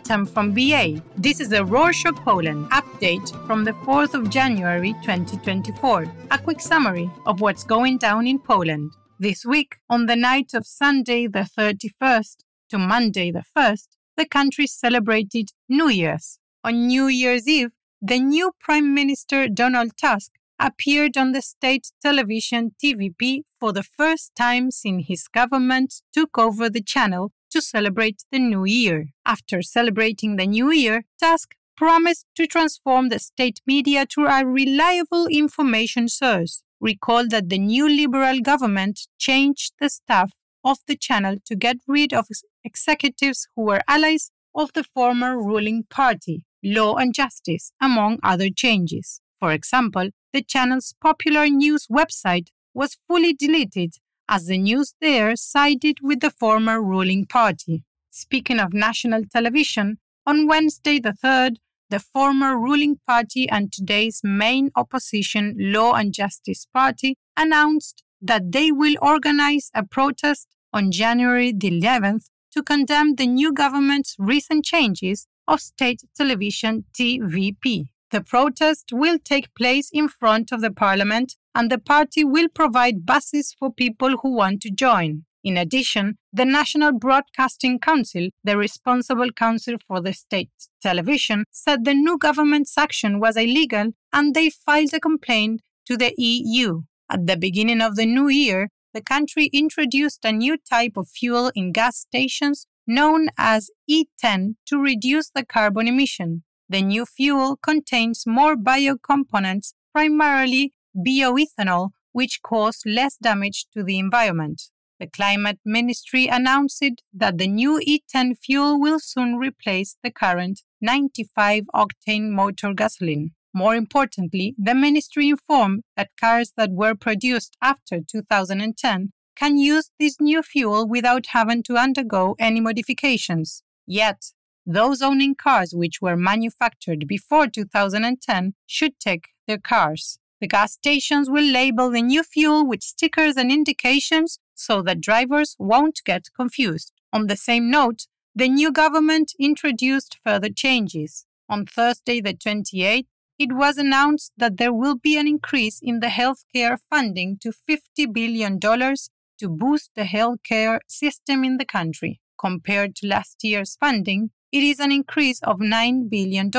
[0.00, 1.02] Witam from BA.
[1.16, 6.06] This is a Rorshok Poland update from the 4th of January 2024.
[6.30, 8.92] A quick summary of what's going down in Poland.
[9.18, 12.38] This week, on the night of Sunday the 31st
[12.70, 16.38] to Monday the 1st, the country celebrated New Year's.
[16.64, 22.74] On New Year's Eve, the new Prime Minister Donald Tusk appeared on the state television
[22.82, 28.38] TVP for the first time since his government took over the channel to celebrate the
[28.38, 29.08] new year.
[29.26, 35.26] After celebrating the new year, Tusk promised to transform the state media to a reliable
[35.26, 36.62] information source.
[36.80, 40.32] Recall that the new liberal government changed the staff
[40.64, 42.26] of the channel to get rid of
[42.64, 49.20] executives who were allies of the former ruling party, Law and Justice, among other changes.
[49.38, 53.94] For example, the channel's popular news website was fully deleted
[54.30, 57.82] as the news there sided with the former ruling party.
[58.10, 61.56] Speaking of national television, on Wednesday the 3rd,
[61.90, 68.70] the former ruling party and today's main opposition, Law and Justice Party, announced that they
[68.70, 75.26] will organize a protest on January the 11th to condemn the new government's recent changes
[75.48, 77.86] of state television TVP.
[78.12, 83.06] The protest will take place in front of the parliament and the party will provide
[83.06, 85.24] buses for people who want to join.
[85.42, 90.50] In addition, the National Broadcasting Council, the responsible council for the state
[90.82, 96.12] television, said the new government's action was illegal and they filed a complaint to the
[96.18, 96.82] EU.
[97.10, 101.50] At the beginning of the new year, the country introduced a new type of fuel
[101.54, 106.42] in gas stations known as E10 to reduce the carbon emission.
[106.68, 114.62] The new fuel contains more biocomponents, primarily bioethanol, which cause less damage to the environment.
[114.98, 121.64] The Climate Ministry announced that the new E10 fuel will soon replace the current 95
[121.74, 123.30] octane motor gasoline.
[123.54, 130.20] More importantly, the ministry informed that cars that were produced after 2010 can use this
[130.20, 133.62] new fuel without having to undergo any modifications.
[133.86, 134.32] Yet,
[134.66, 140.18] those owning cars which were manufactured before 2010 should take their cars.
[140.40, 145.54] The gas stations will label the new fuel with stickers and indications so that drivers
[145.58, 146.92] won't get confused.
[147.12, 151.26] On the same note, the new government introduced further changes.
[151.48, 153.06] On Thursday, the 28th,
[153.38, 158.12] it was announced that there will be an increase in the healthcare funding to $50
[158.12, 162.20] billion to boost the healthcare system in the country.
[162.38, 166.50] Compared to last year's funding, it is an increase of $9 billion.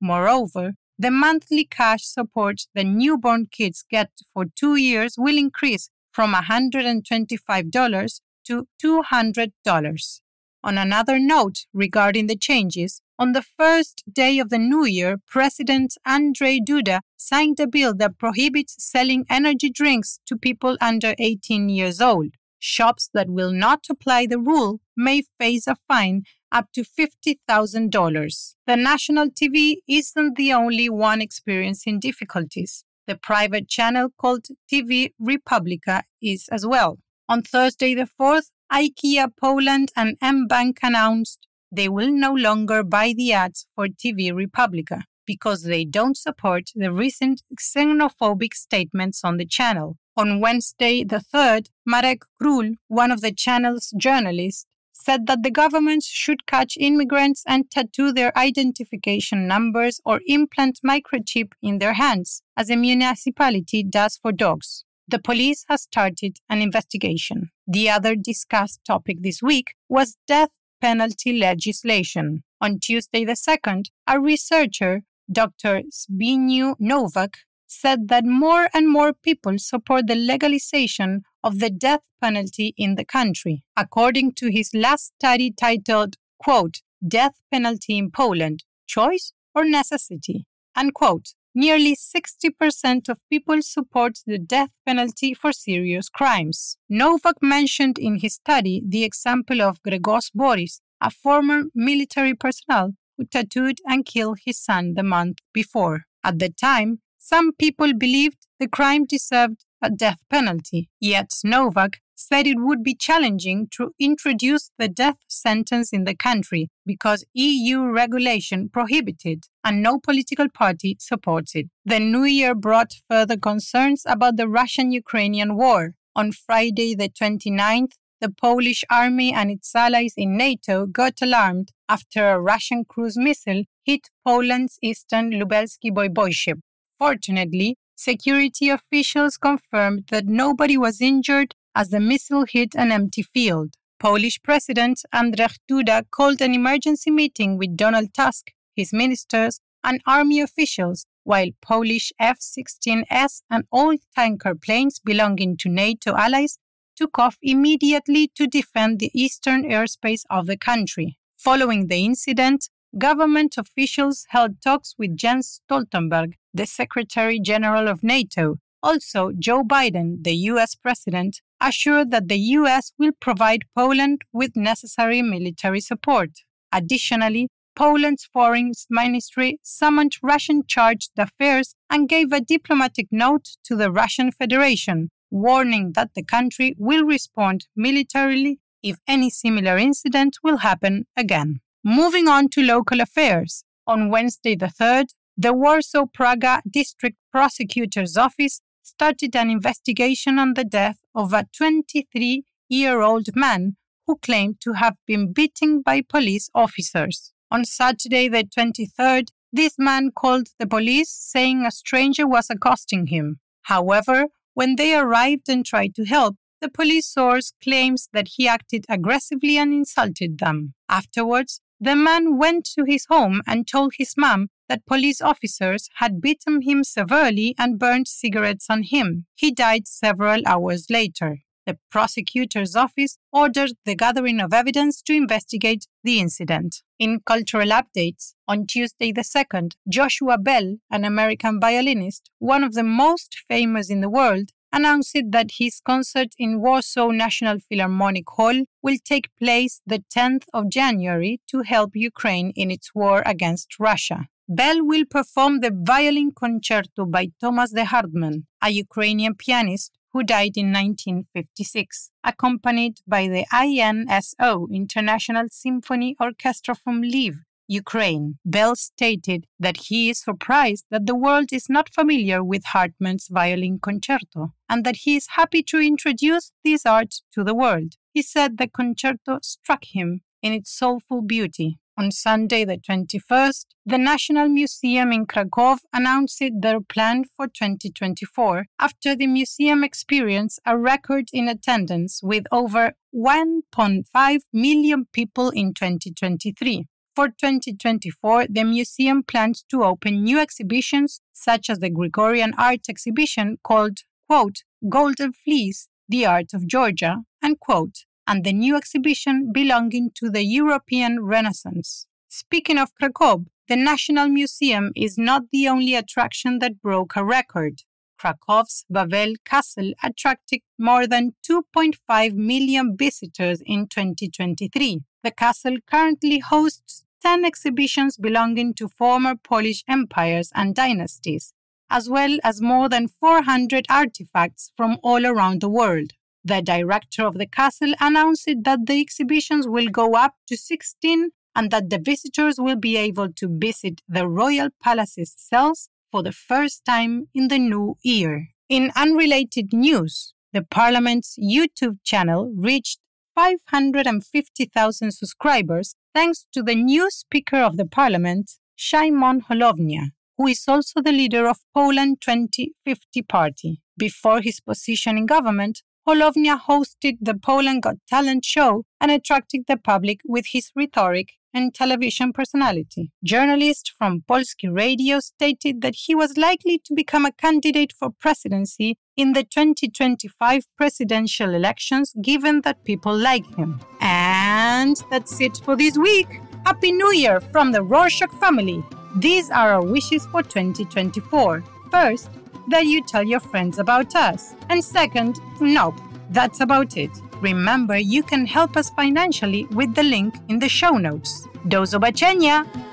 [0.00, 6.34] Moreover, the monthly cash support the newborn kids get for two years will increase from
[6.34, 10.20] $125 to $200.
[10.62, 15.96] On another note regarding the changes, on the first day of the new year, President
[16.06, 22.02] Andrzej Duda signed a bill that prohibits selling energy drinks to people under 18 years
[22.02, 22.34] old.
[22.58, 28.54] Shops that will not apply the rule may face a fine up to $50,000.
[28.66, 32.84] The national TV isn't the only one experiencing difficulties.
[33.06, 36.98] The private channel called TV Republika is as well.
[37.28, 43.32] On Thursday the 4th, IKEA Poland and mBank announced they will no longer buy the
[43.32, 49.96] ads for TV Republika because they don't support the recent xenophobic statements on the channel.
[50.16, 54.66] On Wednesday, the 3rd, Marek Król, one of the channel's journalists,
[55.02, 61.52] said that the government should catch immigrants and tattoo their identification numbers or implant microchip
[61.62, 64.84] in their hands, as a municipality does for dogs.
[65.08, 67.50] The police has started an investigation.
[67.66, 70.50] The other discussed topic this week was death
[70.80, 72.42] penalty legislation.
[72.60, 75.82] On Tuesday the 2nd, a researcher, Dr.
[75.92, 77.38] Zbigniew Nowak,
[77.70, 83.04] said that more and more people support the legalization of the death penalty in the
[83.04, 83.64] country.
[83.76, 90.46] According to his last study titled, quote, Death Penalty in Poland, Choice or Necessity,
[90.76, 96.76] unquote, nearly 60% of people support the death penalty for serious crimes.
[96.88, 103.24] Nowak mentioned in his study the example of Grzegorz Borys, a former military personnel who
[103.24, 106.02] tattooed and killed his son the month before.
[106.22, 110.88] At the time, some people believed the crime deserved a death penalty.
[111.00, 116.70] Yet Nowak said it would be challenging to introduce the death sentence in the country
[116.86, 121.66] because EU regulation prohibited and no political party supports it.
[121.84, 125.94] The new year brought further concerns about the Russian Ukrainian war.
[126.16, 132.30] On Friday, the 29th, the Polish army and its allies in NATO got alarmed after
[132.30, 136.60] a Russian cruise missile hit Poland's eastern Lubelski Voivodeship.
[137.00, 143.72] Fortunately, security officials confirmed that nobody was injured as the missile hit an empty field.
[143.98, 150.40] Polish President Andrzej Duda called an emergency meeting with Donald Tusk, his ministers, and army
[150.42, 156.58] officials, while Polish F 16S and all tanker planes belonging to NATO allies
[156.96, 161.16] took off immediately to defend the eastern airspace of the country.
[161.38, 162.68] Following the incident,
[162.98, 168.56] government officials held talks with Jens Stoltenberg, the Secretary General of NATO.
[168.82, 175.22] Also, Joe Biden, the US President, assured that the US will provide Poland with necessary
[175.22, 176.30] military support.
[176.72, 183.90] Additionally, Poland's foreign ministry summoned Russian chargé d'affaires and gave a diplomatic note to the
[183.90, 191.06] Russian Federation, warning that the country will respond militarily if any similar incident will happen
[191.16, 191.60] again.
[191.82, 193.64] Moving on to local affairs.
[193.86, 200.64] On Wednesday the 3rd, the Warsaw Praga District Prosecutor's Office started an investigation on the
[200.64, 206.50] death of a 23 year old man who claimed to have been beaten by police
[206.54, 207.32] officers.
[207.50, 213.40] On Saturday, the 23rd, this man called the police saying a stranger was accosting him.
[213.62, 218.84] However, when they arrived and tried to help, the police source claims that he acted
[218.90, 220.74] aggressively and insulted them.
[220.90, 226.20] Afterwards, the man went to his home and told his mom that police officers had
[226.20, 229.26] beaten him severely and burned cigarettes on him.
[229.34, 231.38] He died several hours later.
[231.66, 236.82] The prosecutor's office ordered the gathering of evidence to investigate the incident.
[236.98, 242.82] In cultural updates, on Tuesday the 2nd, Joshua Bell, an American violinist, one of the
[242.82, 248.96] most famous in the world, announced that his concert in Warsaw National Philharmonic Hall will
[249.04, 254.28] take place the 10th of January to help Ukraine in its war against Russia.
[254.48, 260.56] Bell will perform the violin concerto by Thomas de Hartmann, a Ukrainian pianist who died
[260.56, 267.36] in 1956, accompanied by the INSO International Symphony Orchestra from Lviv,
[267.70, 268.36] Ukraine.
[268.44, 273.78] Bell stated that he is surprised that the world is not familiar with Hartmann's violin
[273.80, 277.94] concerto and that he is happy to introduce this art to the world.
[278.12, 281.78] He said the concerto struck him in its soulful beauty.
[281.96, 289.14] On Sunday, the 21st, the National Museum in Krakow announced their plan for 2024 after
[289.14, 296.86] the museum experienced a record in attendance with over 1.5 million people in 2023.
[297.20, 303.58] For 2024, the museum plans to open new exhibitions such as the Gregorian art exhibition
[303.62, 310.30] called, quote, Golden Fleece, the Art of Georgia, unquote, and the new exhibition belonging to
[310.30, 312.06] the European Renaissance.
[312.30, 317.82] Speaking of Krakow, the National Museum is not the only attraction that broke a record.
[318.18, 325.02] Krakow's Wawel Castle attracted more than 2.5 million visitors in 2023.
[325.22, 331.52] The castle currently hosts 10 exhibitions belonging to former Polish empires and dynasties,
[331.90, 336.12] as well as more than 400 artifacts from all around the world.
[336.44, 341.70] The director of the castle announced that the exhibitions will go up to 16 and
[341.70, 346.84] that the visitors will be able to visit the royal palace's cells for the first
[346.84, 348.48] time in the new year.
[348.68, 353.00] In unrelated news, the parliament's YouTube channel reached
[353.34, 361.00] 550,000 subscribers thanks to the new Speaker of the Parliament, Szymon Hołownia, who is also
[361.00, 363.80] the leader of Poland 2050 party.
[363.96, 369.76] Before his position in government, Hołownia hosted the Poland Got Talent show and attracted the
[369.76, 373.10] public with his rhetoric and television personality.
[373.24, 378.96] Journalist from Polski Radio stated that he was likely to become a candidate for presidency
[379.20, 383.78] in the 2025 presidential elections given that people like him.
[384.00, 386.40] And that's it for this week.
[386.64, 388.82] Happy New Year from the Rorshok family.
[389.16, 391.62] These are our wishes for 2024.
[391.90, 392.30] First,
[392.68, 394.54] that you tell your friends about us.
[394.70, 396.00] And second, nope,
[396.30, 397.10] that's about it.
[397.42, 401.46] Remember, you can help us financially with the link in the show notes.
[401.68, 402.89] Do zobaczenia!